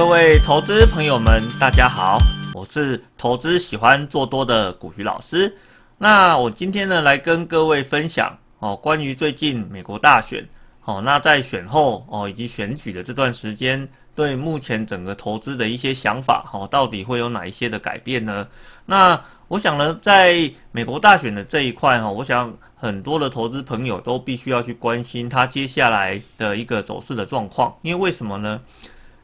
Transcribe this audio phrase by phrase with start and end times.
[0.00, 2.16] 各位投资朋友们，大家好，
[2.54, 5.54] 我是投资喜欢做多的古鱼老师。
[5.98, 10.42] 那我今天呢，来跟各位分享哦，关于最近美国大选，
[10.86, 18.48] 哦，那在选后哦以及选举的这段时间，对目前整个投资的一些想法，哦，到底会有哪一些的改变呢？
[18.86, 28.58] 那我想呢，在美国大选的这一块哈，我想很多的投资朋友都必须要去关心它接下来的一个走势的状况，因为为什么呢？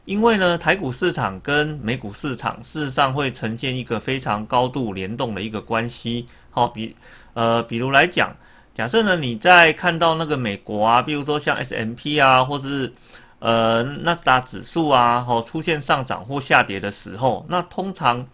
[0.07, 6.25] 因为呢，台股市场跟美股市场事实上会呈现一个非常高度联动的一个关系。
[6.49, 6.95] 好，比
[7.33, 8.33] 呃，比如来讲，
[8.73, 12.93] 假设呢，你在看到那个美国啊，比如说像 S M P 啊，或是
[13.39, 18.25] 呃纳斯达指数啊，哦出现上涨或下跌的时候，那通常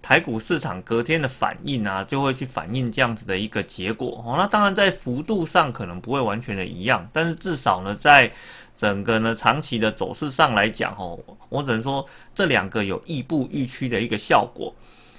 [0.00, 4.24] 台股市场隔天的反应啊，就会去反映这样子的一个结果。
[4.26, 8.32] 哦，那当然在幅度上可能不会完全的一样，但是至少呢，在
[8.76, 14.72] 整个呢长期的走势上来讲，哦，我只能说这两个有亦步亦趋的一个效果，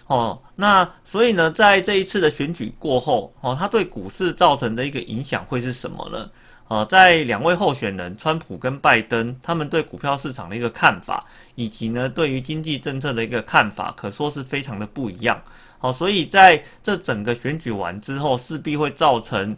[0.06, 6.30] 哦，那所以呢，在这一次的选举过后，哦，它对股市造成的一个影响会是什么呢？
[6.68, 15.42] 呃，在两位候选人川普跟拜登，他们对股票市场的一个看法，以及呢对于经济政策的一个看法，可说是非常的不一样。
[15.80, 19.58] 好，所以在这整个选举完之后，势必会造成。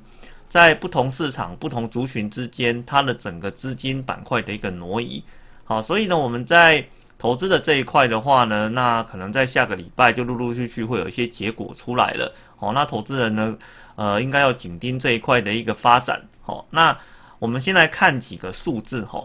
[0.50, 5.24] 在不同市场、不同族群之间，它的整个资金板块的一个挪移，
[5.64, 6.84] 好，所以呢，我们在
[7.20, 13.56] 投资的这一块的话呢，那可能在下个礼拜就陆陆续续会有一些结果出来了，好，那投资人呢，
[13.96, 16.98] 呃，应该要紧盯这一块的一个发展，好，那
[17.38, 19.24] 我们先来看几个数字，哈，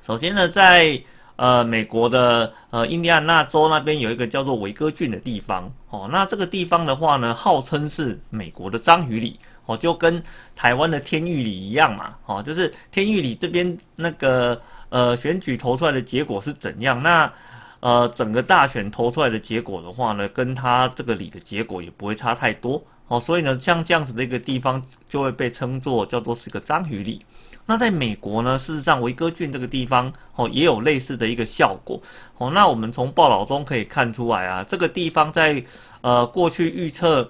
[0.00, 0.98] 首先呢，在
[1.36, 9.38] 呃美国的呃印第安纳州那边有一个叫做维戈郡的地方，哦，那这个地方的话呢，号称是美国的章鱼里。
[9.66, 10.22] 哦，就跟
[10.54, 17.32] 台湾的天域里一样嘛，哦，就是天域里这边那个呃选举投出来的结果是怎样，那
[17.80, 27.24] 呃整个大选投出来的结果的话呢，跟他这个里的结果也不会差太多，哦，所以呢，像这样子的一个地方就会被称作叫做是个章鱼里。
[27.64, 31.98] 那在美国呢，事实上维戈郡这个地方哦也有类似的一个效果，
[32.36, 35.64] 哦，那我们从报道中可以看出来啊，这个地方在
[36.02, 37.26] 呃过去预测。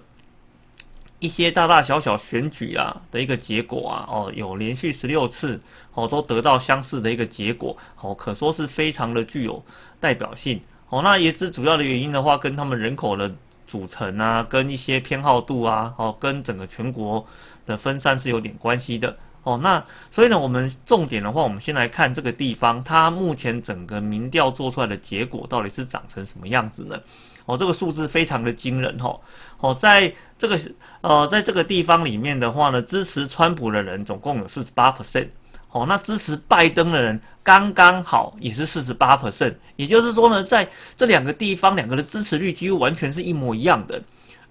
[1.24, 5.58] 一些大大小小选举啊的一个结果啊，哦，有连续十六次
[5.94, 9.64] 哦都得到相似的一个结果，哦，可说是非常的具有
[9.98, 10.60] 代表性。
[10.90, 13.34] 哦，那也是主要的原因的话，跟他们人口的
[13.66, 17.26] 组成啊，跟一些偏好度啊，哦，跟整个全国
[17.64, 19.16] 的分散是有点关系的。
[19.44, 27.00] 哦，那所以呢，我们重点的话，我们先来看这个地方，它目前整个民调做出来的结果到底是长成什么样子呢？
[27.46, 29.14] 哦，这个数字非常的惊人哈。
[29.60, 30.58] 哦，在这个
[31.02, 35.28] 呃，在这个地方里面的话呢，支持川普的人总共有四十八 percent。
[35.70, 39.54] 哦，那支持拜登的人刚刚好也是四十八 percent。
[39.76, 40.66] 也就是说呢，在
[40.96, 44.00] 这两个地方，两个的支持率几乎完全是一模一样的。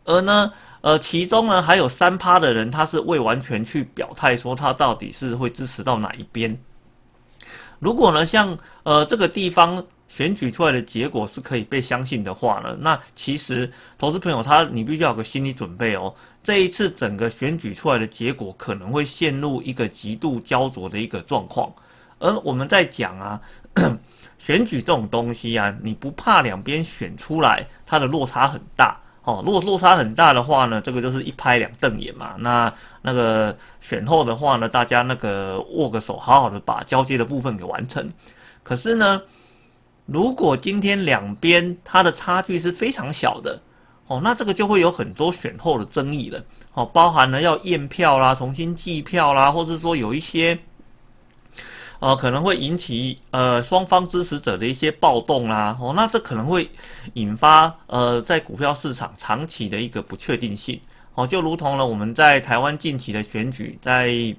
[0.05, 6.55] 而呢，呃，其中呢还有三趴的人，他是未完全去表态说他到底是会支持到哪一边。
[7.79, 9.83] 如果呢，像呃这个地方。
[10.13, 16.13] 选举出来的结果是可以被相信的话呢，那其实投资朋友他你必须要有个心理准备哦。
[16.44, 21.68] 这一次整个选举出来的结果可能会陷入一个极度焦灼的一个状况。
[22.19, 23.41] 而我们在讲啊，
[24.38, 29.41] 选举这种东西啊，你不怕两边选出来它的落差很大哦。
[29.44, 32.35] 如果落差很大的话呢，这个就是一拍两瞪眼嘛。
[32.38, 32.72] 那
[33.02, 38.07] 那个选后的话呢，大家那个握个手，好好的把交接的部分给完成。
[38.62, 39.19] 可是呢？
[40.06, 43.62] 如果今天两边它的差距是非常小的，
[44.08, 46.44] 哦，那这个就会有很多选后的争议了，
[46.74, 50.59] 哦，包含了要验票啦、重新计票啦，或是说有一些，
[52.00, 56.70] 呃，可能会引起呃双方支持者的一些暴动啦，哦，那这可能会
[57.14, 60.78] 引发呃在股票市场长期的一个不确定性，
[61.16, 64.35] 哦，就如同了我们在台湾近期的选举在。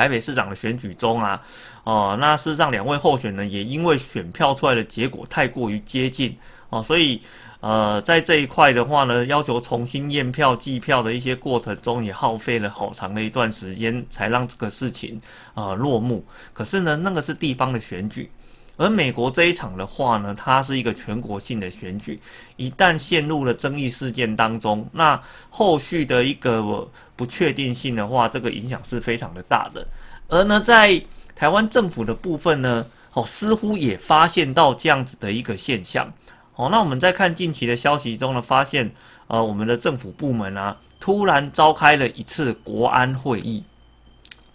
[0.00, 1.38] 台北市长的选举中啊，
[1.84, 6.34] 哦，那事实上两位候选人也因为选票出来的结果太过于接近
[6.70, 7.20] 哦，所以
[7.60, 15.20] 呃，在这一块的话呢，要求重新验票计票的一些过程中，也耗费了好长的一段时间，才让这个事情
[15.52, 16.24] 呃落幕。
[16.54, 18.30] 可是呢，那个是地方的选举。
[18.80, 22.18] 而美国这一场的话呢，它是一个全国性的选举，
[22.56, 29.86] 一旦陷入了争议事件当中，那后续的一个不确定性的话，这个影响是非常的大的。
[30.28, 30.98] 而呢，在
[31.34, 36.08] 台湾政府的部分呢，哦，似乎也发现到这样子的一个现象。
[36.56, 38.90] 哦，那我们在看近期的消息中呢，发现
[39.26, 43.62] 呃，我们的政府部门啊，突然召开了一次国安会议。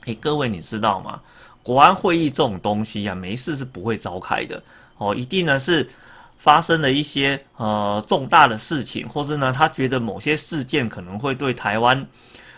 [0.06, 1.22] 诶，各位你知道吗？
[1.66, 4.62] 国安会议这种东西啊，没事是不会召开的。
[5.00, 5.90] 哦，一定呢是
[6.38, 12.06] 发生了一些呃重大的事情，或是呢他觉得某些事件可能会对台湾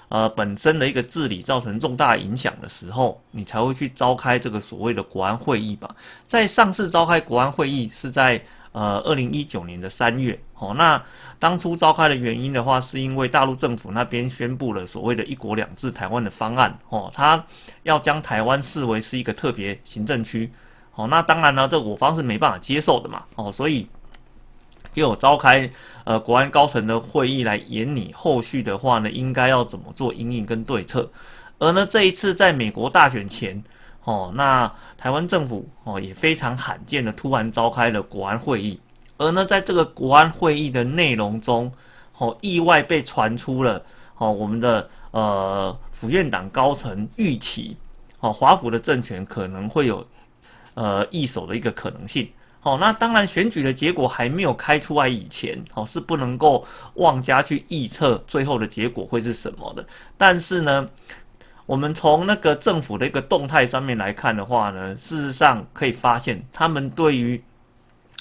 [0.09, 5.95] 呃本身的一个治理造成重大影响的时候，你才会去召开这个所谓的国安会议吧。
[6.25, 8.43] 在上次召开国安会议是在。
[8.73, 11.01] 呃，二零一九年的三月，哦，那
[11.37, 17.43] 当初召开的原因的话，是因为大陆政府那边宣布了所谓的一国两制台湾的方案，哦，他
[17.83, 20.51] 要将台湾视为是一个特别行政区，
[20.95, 23.87] 哦，那当然呢，这我方是没办法接受的嘛，哦，所以
[24.91, 25.69] 就有召开
[26.03, 31.07] 呃国安高层的会议来研拟后续的话呢，应该要怎么做应应跟对策，
[31.59, 33.63] 而呢这一次在美国大选前。
[34.03, 38.79] 哦，那台湾政府哦也非常罕见的突然召开了国安会议，
[39.17, 41.71] 而呢在这个国安会议的内容中，
[42.17, 43.83] 哦意外被传出了
[44.17, 47.75] 哦我们的呃府院党高层预期，
[48.19, 50.07] 哦华府的政权可能会有
[50.73, 52.29] 呃易手的一个可能性。
[52.63, 56.65] 哦，那当然选举的结果还没有开出来以前，哦是不能够
[56.95, 59.85] 妄加去预测最后的结果会是什么的。
[60.17, 60.87] 但是呢。
[61.67, 67.43] 我们从那个政府的一个动态上面来看的话呢，事实上可以发现，他们对于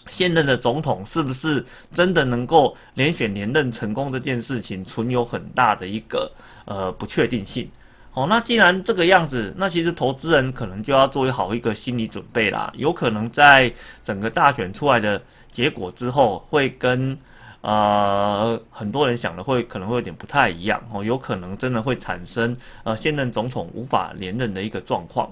[0.09, 6.31] 现任的总统是不是真的能够连选连任成功这件事情，存有很大的一个
[6.65, 7.69] 呃不确定性。
[8.13, 13.73] 哦，那既然这个样子，那其实投资人可能就要做好一个心理准备啦，有可能在
[14.03, 17.19] 整个大选出来的结果之后，会跟。
[17.63, 25.29] 呃，很多人想的会可能会有点不太一样哦，有可能真的会产生呃现任总统无法连任的一个状况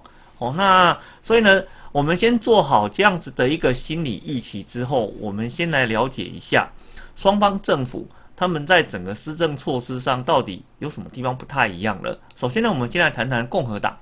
[0.49, 0.55] 哦。
[0.57, 1.63] 那所以呢，
[1.93, 6.71] 我们先做好这样子的一个心理预期之后，我们先来了解一下
[7.15, 8.07] 双方政府
[8.37, 12.19] 他们在整个施政措施上到底有什么地方不太一样了。
[12.35, 13.97] 首先呢，我们先来谈谈共和党，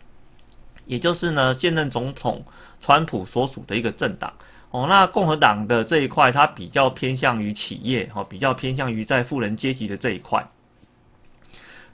[0.86, 2.44] 也就是呢现任总统
[2.80, 4.32] 川普所属的一个政党。
[4.70, 10.42] 哦，那共和党的这一块，它比较偏向于企业，哈，比较偏向于在富人阶级的这一块，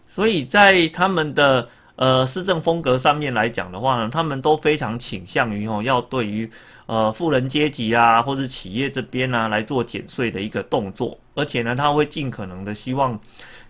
[0.06, 1.68] 所以在他们的
[1.98, 6.48] 呃施政风格上面来讲的话呢，他们都非常倾向于哦，要对于
[6.86, 13.18] 呃富人阶级啊，或是企业这边呢来做减税的一个动作，而且呢，他会尽可能的希望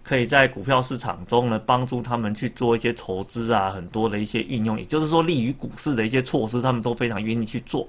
[0.02, 7.88] 可以在股票市场中呢帮助他们去做一些筹资啊，很多的一些运用，也就是说利于股市的一些措施，他们都非常愿意去做。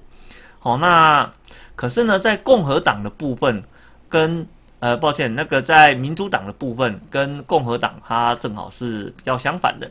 [0.58, 1.30] 好，那
[1.76, 3.62] 可是呢，在共和党的部分，
[4.08, 4.46] 跟
[4.80, 9.90] 呃，抱歉，那个在民主党的部分，跟共和党它正好是比较相反的。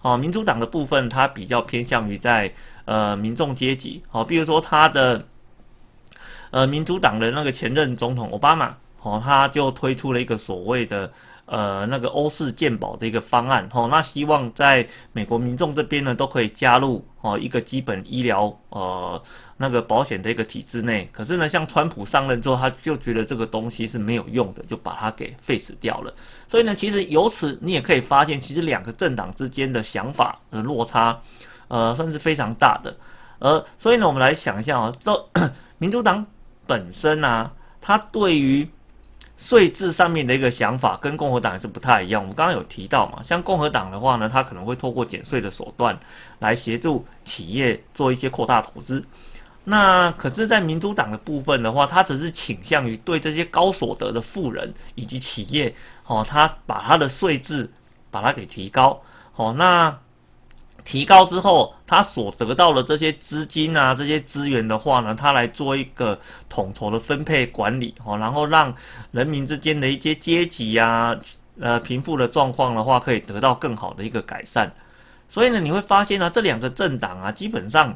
[0.00, 2.50] 哦，民主党的部分它比较偏向于在
[2.84, 4.02] 呃民众阶级。
[4.08, 5.22] 好，比如说他的
[6.50, 11.12] 呃民主党的那个前任总统奥巴马，哦，他就推出了一个所谓的。
[11.50, 19.20] 呃，那个欧式健保的一个方案，哦，那希望在美国民众这边呢，都可以加入哦一个基本医疗呃
[19.56, 21.08] 那个保险的一个体制内。
[21.10, 26.12] 可是呢，像川普上任之后，他就觉得这个东西是没有用的，就把它给废死掉了。
[26.46, 31.18] 所以呢，其实由此你也可以发现，其实两个政党之间的想法的落差，
[31.68, 32.94] 呃，算是非常大的。
[33.38, 35.26] 呃，所以呢，我们来想一下啊，都
[35.78, 36.26] 民主党
[36.66, 38.68] 本身啊，它对于
[39.38, 42.20] 税制上面的一个想法跟共和党是不太一样。
[42.20, 45.98] 我们刚刚有提到嘛，像共和党的话呢，它可能会透过减税的手段
[46.40, 49.02] 来协助企业做一些扩大投资。
[49.64, 55.72] 那可是，在民主党的部分的话，它只是倾向于对这些高所得的富人以及企业，
[56.06, 57.70] 哦，它把它的税制
[58.10, 59.00] 把它给提高。
[59.36, 59.96] 哦，那。
[60.88, 66.18] 提高之后，他所得到的这些资金啊，这些资源的话呢，他来做一个
[66.48, 68.74] 统筹的分配管理哦，然后让
[69.10, 71.14] 人民之间的一些阶级呀，
[71.60, 74.72] 呃，贫富的状况的话，可以得到更好的一个改善。
[75.28, 77.94] 所以呢，你会发现呢，这两个政党啊，基本上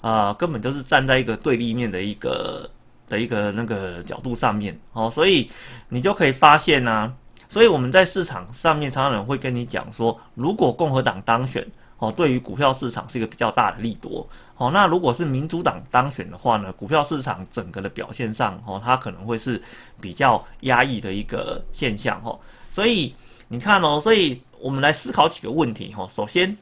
[0.00, 2.68] 啊，根本就是站在一个对立面的一个
[3.08, 5.48] 的一个那个角度上面哦，所以
[5.88, 7.14] 你就可以发现呢，
[7.48, 11.64] 所以我们在市场上面常常人会跟你讲说，如果共和党当选。
[12.02, 14.28] 哦，对于股票市场是一个比较大的利多。
[14.56, 19.62] 哦，那如果是民主党当选的话呢，股票市场整个的表现上，哦，它可能会是
[20.00, 22.20] 比较压抑的一个现象。
[22.24, 22.36] 哦，
[22.68, 23.14] 所以
[23.46, 25.94] 你看哦，所以我们来思考几个问题。
[25.94, 26.56] 哈，首先，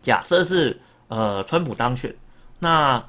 [0.00, 2.14] 假设是呃，川普当选，
[2.60, 3.04] 那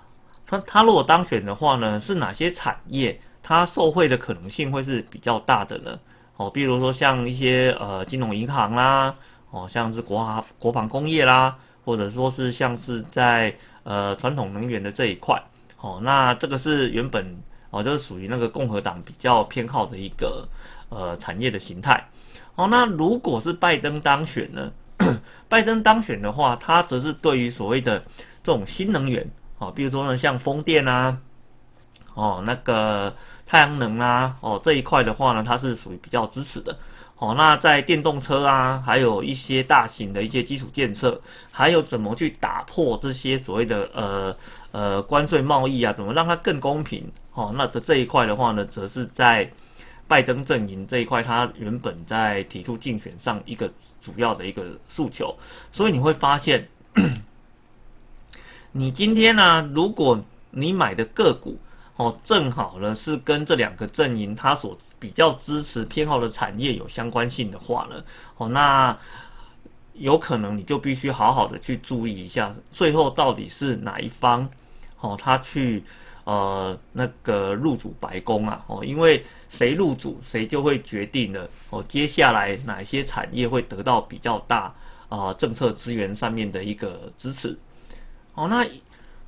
[0.45, 5.97] 他他如果当选的话呢，是哪些产业它受惠的可能性会是比较大的呢？
[6.35, 9.15] 哦，比如说像一些呃金融银行啦。
[9.51, 15.41] 哦，像是国华国防工业啦，或者说是像是在呃传统能源的这一块，
[15.79, 17.35] 哦，那这个是原本
[17.71, 20.47] 哦就是属于那个共和党比较偏好的一个
[20.89, 22.07] 呃产业的形态。
[22.55, 24.71] 哦，那如果是拜登当选呢？
[25.47, 27.99] 拜登当选的话，他则是对于所谓的
[28.43, 29.27] 这种新能源，
[29.57, 31.17] 哦，比如说呢像风电啊，
[32.13, 33.15] 哦，那个
[33.45, 36.77] 太阳能啊，哦这一块的话呢，它是属于比较支持的。
[37.19, 41.19] 哦，那在电动车啊，还有一些大型的一些基础建设，
[41.51, 44.35] 还有怎么去打破这些所谓的呃
[44.71, 47.03] 呃关税贸易啊，怎么让它更公平？
[47.33, 49.51] 哦，那的这一块的话呢，则是在
[50.07, 53.69] 拜登阵营这一块，他原本在提出竞选上一个
[54.01, 55.35] 主要的一个诉求。
[55.71, 56.67] 所以你会发现，
[58.71, 60.19] 你今天呢，如果
[60.51, 61.59] 你买的个股，
[61.99, 68.01] 哦，正好呢是跟这两个阵营他所比较支持偏好的产业有相关性的话呢，
[68.37, 68.97] 哦，那
[69.95, 74.49] 有可能你就必须好好的去注意一下，最后到底是哪一方，
[75.01, 75.83] 哦，他去
[76.23, 84.73] 呃那个入主白宫啊，哦，因为谁入主，谁就会决定了哦，接下来哪些产业会得到比较大
[85.09, 87.59] 啊政策资源上面的一个支持，
[88.35, 88.65] 哦，那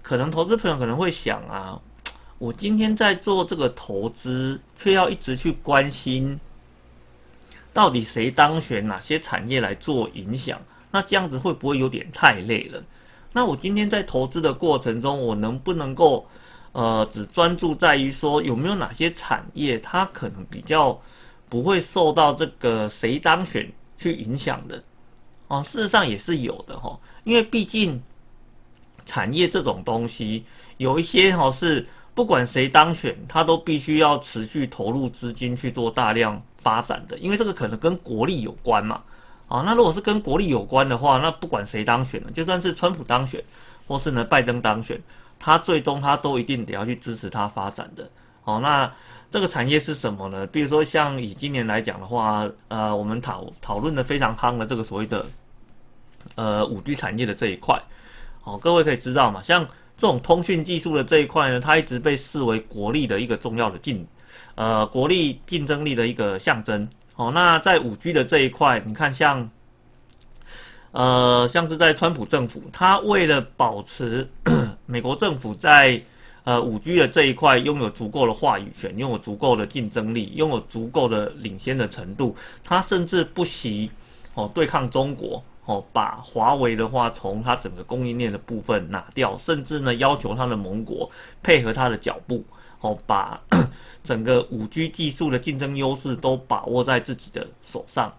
[0.01, 1.77] 可能投资朋友可能会想啊。
[2.41, 6.39] 我今天在做这个投资，却要一直去关心
[7.71, 10.59] 到底谁当选，哪些产业来做影响？
[10.89, 12.83] 那这样子会不会有点太累了？
[13.31, 16.27] 那我今天在投资的过程中，我能不能够
[16.71, 20.99] 呃只专注在于说有没有哪些产业它可能比较
[21.47, 24.83] 不会受到这个谁当选去影响的？
[25.47, 28.01] 哦，事实上也是有的哈，因为毕竟
[29.05, 30.43] 产业这种东西
[30.77, 31.85] 有一些哈是。
[32.13, 39.01] 不管谁当选，他都必须要持续投入资金去做大量发展的，因为这个可能跟国力有关嘛。
[39.47, 43.43] 啊，那如果是跟国力有关的话，那不管谁当选了，就算是川普当选，
[43.87, 45.01] 或是呢拜登当选，
[45.39, 48.09] 他最终他都一定得要去支持他发展的。
[48.43, 48.89] 哦，那
[49.29, 50.45] 这个产业是什么呢？
[50.47, 55.25] 比如说像以今年来讲的话，呃，我们讨讨论的非常夯的这个所谓的
[56.35, 57.81] 呃五 G 产业的这一块，
[58.41, 59.65] 好，各位可以知道嘛，像。
[60.01, 64.03] 这种通讯技术的这一块呢，它一直被视为国力的一个重要的竞，
[64.55, 66.89] 呃，国力竞争力的一个象征。
[67.17, 69.47] 哦，那在五 G 的这一块，你看像，
[70.89, 74.27] 呃，像是在川普政府，他为了保持
[74.87, 76.01] 美国政府在
[76.45, 83.91] 呃五 G 的这一块拥有足够的话语权，拥有足够的竞争力，拥有足够的领先的程度，他甚至不惜
[84.33, 85.43] 哦对抗中国。
[85.65, 91.09] 哦，把华为的话从它整个供应链的部分拿掉，甚至呢要求它的盟国
[91.43, 92.43] 配合它的脚步，
[92.79, 93.39] 哦，把
[94.03, 98.11] 整个五 G 技术的竞争优势都把握在自己的手上。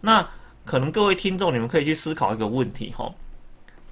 [0.00, 0.28] 那
[0.64, 3.12] 可能各位听众，你们可以去思考一个问题，哈，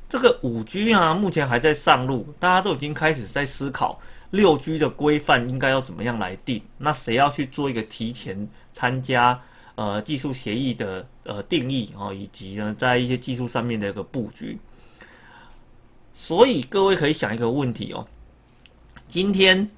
[0.08, 3.98] 这个五 G 啊，目前还在上路，大家都已经开始在思考
[4.30, 9.40] 六 G 的规范应该要怎么样来定，那谁要去做一个提前参加？
[9.76, 14.58] 呃，技术协议的呃定义啊，以及呢，在一些技术上面的一个布局。
[16.14, 18.04] 所以各位可以想一个问题哦，
[19.06, 19.68] 今天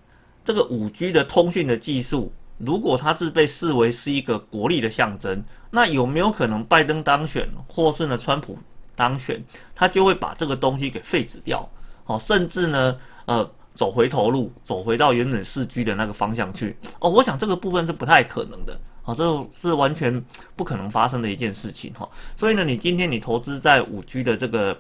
[0.45, 8.57] 这个五 G 的通讯的技术，如果它是被视为是一个国力的象征，那有没有可能拜登当选，或是呢川普
[8.95, 9.43] 当选，
[9.75, 11.69] 他就会把这个东西给废止掉？
[12.07, 16.77] 哦，甚至呢，呃，走回头路，走回到原本四 G 的那个方向去？
[17.01, 18.81] 哦，我想这个部分是不太可能的。
[19.09, 20.23] 哦，这是完全
[20.55, 22.07] 不可能发生的一件事情哈。
[22.37, 24.79] 所以呢，你今天你投资在五 G 的这个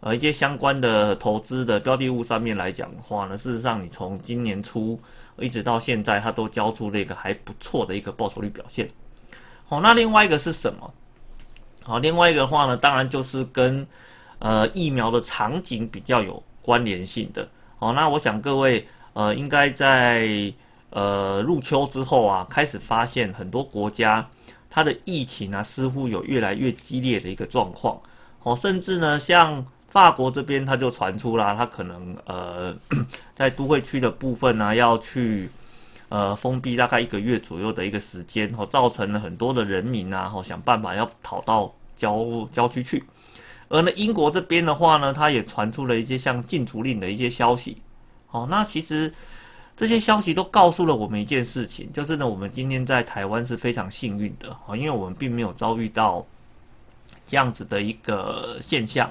[0.00, 5.00] 呃一些相关的投资的标的物上面来讲的话呢，事实上你从今年初
[5.38, 8.88] 一直到现在，它都交出了一个还不错的一个报酬率表现。
[9.68, 10.92] 好，那另外一个是什么？
[11.84, 13.86] 好，另外一个的话呢，当然就是跟
[14.40, 17.48] 呃疫苗的场景比较有关联性的。
[17.78, 20.52] 好，那我想各位呃应该在。
[20.90, 24.26] 呃，入秋之后啊，开始发现很多国家
[24.70, 28.00] 它的疫情啊，似乎有越来越激烈的一个状况。
[28.42, 32.74] 哦，甚至呢，像法国这边，它就传出啦，它可能呃，
[33.34, 35.50] 在都会区的部分呢，要去
[36.08, 43.04] 呃封闭大概一个月左右的一个时间，哦，造成了很多的人民啊，哦，想办法要逃到郊郊区去。
[43.68, 47.82] 而呢，英国这边的话呢，它也传出了一些像禁足令的一些消息。
[48.30, 49.12] 哦，那其实。
[49.78, 56.26] 这些消息都告诉了我们一件事情，就是呢，我们今天在台湾是非常幸运的啊，因为我们并没有遭遇到
[57.28, 59.08] 这样子的一个现象。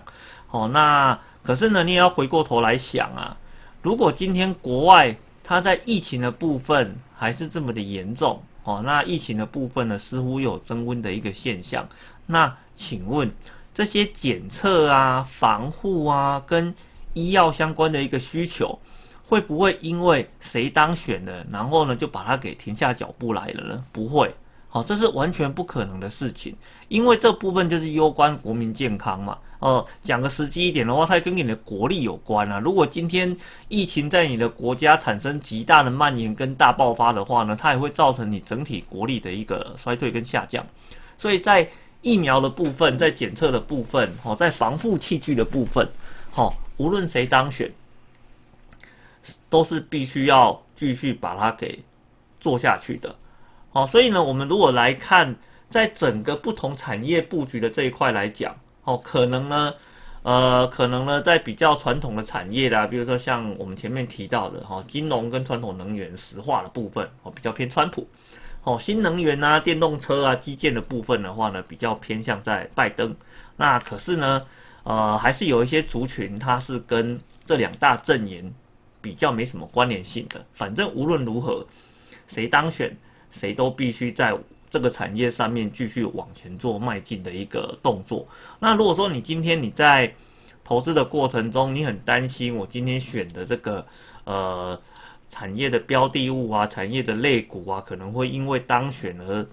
[0.52, 3.38] 哦，那可是呢，你也要回过头来想啊，
[3.82, 11.88] 如果今天国外它在疫情的部分还是这么的严重，哦，那疫情的部分呢，似乎有增温的一个现象。
[12.26, 13.32] 那请问
[13.74, 16.76] 这些检测啊、防护啊，跟
[17.14, 18.78] 医药相关的一个需求？
[19.28, 23.84] 会不会因为谁当选了，然后呢就把它给停下脚步来了呢？
[23.92, 24.34] 不会，
[24.70, 26.56] 好，这是完全不可能的事情，
[26.88, 29.38] 因为这部分就是攸关国民健康嘛。
[29.60, 32.60] 哦，讲个实际一点的话，它跟你的国力有关啊。
[32.60, 33.36] 如果今天
[33.70, 40.64] 疫情在你的国家产生极大的蔓延跟大爆发的话呢，它也会造成你整体国力的一个衰退跟下降。
[41.18, 41.68] 所以在
[42.04, 45.90] 疫苗的部分，在检测的部分，哦，在防护器具的部分，
[46.30, 47.68] 好，无论谁当选，
[49.50, 51.84] 都是必须要继续把它给
[52.40, 53.16] 做下去的。
[53.72, 55.36] 好，所以呢，我们如果来看，
[55.70, 58.56] 在整个不同产业布局的这一块来讲。
[58.84, 59.74] 哦，可能呢，
[60.24, 68.08] 呃，可能呢，在比较传统的产业啦，比如说像我们前面提到的哈，金融跟传统能源石化的部分，哦，比较偏川普。
[68.64, 73.16] 哦，新能源啊，电动车啊，基建的部分的话呢，比较偏向在拜登。
[73.58, 74.42] 那可是呢，
[74.84, 78.54] 呃，还是有一些族群，它是跟这两大阵营
[79.08, 80.46] 比较没什么关联性的。
[80.54, 81.66] 反正无论如何，
[82.28, 82.94] 谁当选，
[83.32, 84.38] 谁都必须在。
[84.70, 88.28] 这个产业上面继续往前做迈进的一个动作。
[88.60, 90.14] 那如果说你今天你在
[90.62, 93.88] 投资的过程中，你很担心我今天选的这个
[94.26, 94.78] 呃
[95.30, 99.48] 产业的标的物啊、产业的类股啊，可能会因为当选而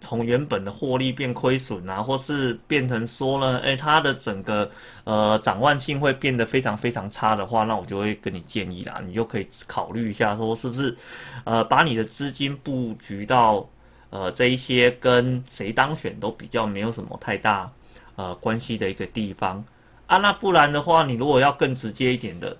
[0.00, 4.70] 从原本的获利变亏损啊，或是变成说呢，诶，它的整个
[5.04, 10.96] 呃展望性会变得非常非常差的话，那我就会跟你建议啦，你就可以考虑一下，说是不是
[11.44, 13.68] 呃把你的资金布局到。
[14.10, 17.70] 呃，这一些跟谁当选都比较没有什么太大
[18.16, 19.62] 呃关系的一个地方
[20.06, 22.56] 啊，那不然的话，你如果要更直接一点的，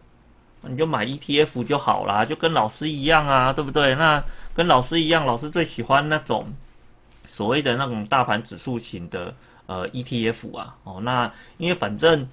[0.61, 3.95] 你就买 ETF 就好啦，就跟老师一样啊，对不对？
[3.95, 6.47] 那跟老师一样，老师最喜欢那种
[7.29, 9.33] 所谓的那种大盘指数型的
[9.67, 12.29] 呃 ETF 啊，哦，那因为反正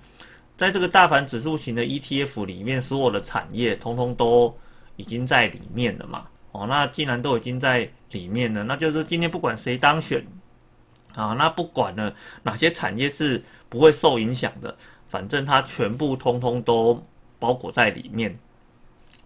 [0.58, 4.58] 在这个大盘指数型的 ETF 里面，所有的产业通通都
[4.96, 6.26] 已经在里面了嘛。
[6.54, 10.26] 哦，那既然都已经在里面了，那就是今天不管谁当选，
[11.14, 14.74] 啊，那不管呢哪些产业是不会受影响的，
[15.10, 17.04] 反正它全部通通都
[17.38, 18.40] 包裹在里面。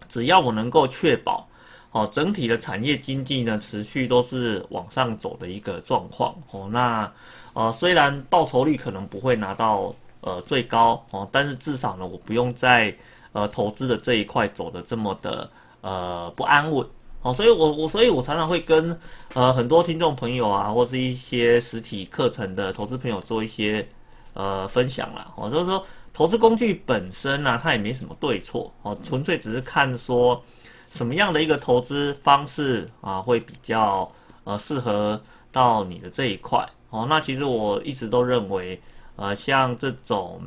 [0.08, 1.48] 只要我能够确保，
[1.92, 7.12] 哦，整体的产业经济呢持续都是往上走的一个状况，哦，那
[7.52, 12.94] 呃虽然报酬率可能不会拿到呃最高哦，但是至少呢我不用在
[13.32, 15.50] 呃投资的这一块走的这么的
[15.80, 16.86] 呃不安稳。
[17.22, 18.98] 哦，所以我我所以我常常会跟
[19.34, 23.86] 呃很多听众朋友啊，或是一些实体课程的投资朋友做一些
[24.32, 25.26] 呃分享啦。
[25.36, 30.42] 哦，就是说投资工具本身呢，它也没什么对错哦，纯粹只是看说
[30.90, 34.12] 什么样的一个投资方式啊会比较
[34.44, 35.18] 呃适合
[35.50, 37.06] 到你的这一块哦。
[37.08, 38.78] 那其实我一直都认为
[39.16, 40.42] 呃像这种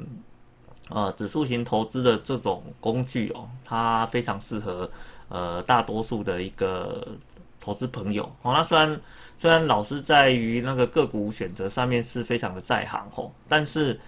[0.89, 4.87] 呃指数型投资的这种工具哦，它非常适合。
[5.29, 7.07] 呃，大多数的一个
[7.59, 9.01] 投资朋友，哦，那虽然
[9.35, 13.99] 虽然老师在于那个个股选择上面是非常的在行哦，但是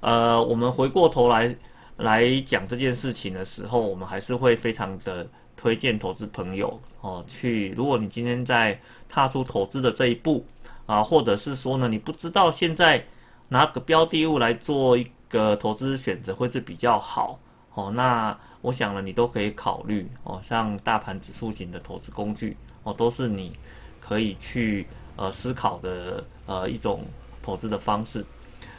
[0.00, 1.56] 呃，我们回过头来
[1.98, 5.26] 来讲这件事情的时候，我们还是会非常的
[5.56, 10.44] 推荐投资朋友哦，去如果你今天在踏出投资的这一步
[10.86, 13.04] 啊，或者是说呢，你不知道现在
[13.48, 17.38] 拿个标的物来做一个投资选择会是比较好。
[17.74, 23.52] 哦，那我想呢，你都可以考虑哦，像大盘指数型的投资工具哦，都是你
[24.00, 24.86] 可以去
[25.16, 27.04] 呃思考的呃一种
[27.42, 28.24] 投资的方式。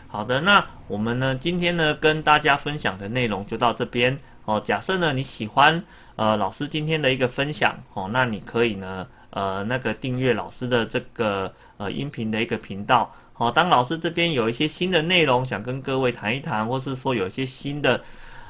[0.08, 4.62] 好的，那我们呢今天呢跟大家分享的内容就到这边哦。
[4.64, 5.84] 假设呢你喜欢
[6.16, 13.52] 呃老师今天的一个分享哦，那你可以呢呃那个订阅老师的这个呃音频的一个频道哦。
[13.52, 18.02] 当老师这边有一些新的内容想跟各位谈一谈，或是说有一些新的。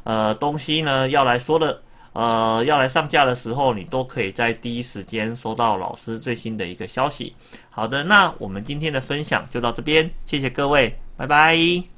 [0.06, 1.82] 呃，东西呢要来说的，
[2.14, 7.36] 呃，要来上架的时候，你都可以在第一时间收到老师最新的一个消息。
[7.72, 11.95] 好的，那我们今天的分享就到这边，谢谢各位，拜拜。